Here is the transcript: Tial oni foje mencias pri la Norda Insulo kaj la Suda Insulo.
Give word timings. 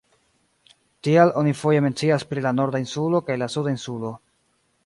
Tial 1.07 1.29
oni 1.41 1.53
foje 1.61 1.79
mencias 1.87 2.23
pri 2.31 2.45
la 2.47 2.55
Norda 2.61 2.83
Insulo 2.87 3.23
kaj 3.29 3.39
la 3.43 3.53
Suda 3.57 3.75
Insulo. 3.79 4.15